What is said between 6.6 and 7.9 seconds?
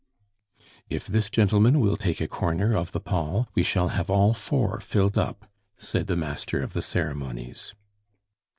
the ceremonies.